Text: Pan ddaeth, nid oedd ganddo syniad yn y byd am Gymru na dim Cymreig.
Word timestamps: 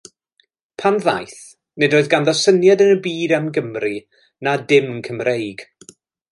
Pan 0.83 0.95
ddaeth, 1.03 1.35
nid 1.83 1.97
oedd 1.99 2.09
ganddo 2.15 2.35
syniad 2.41 2.83
yn 2.87 2.95
y 2.95 2.97
byd 3.05 3.37
am 3.39 3.47
Gymru 3.59 3.95
na 4.49 4.59
dim 4.73 4.93
Cymreig. 5.09 5.67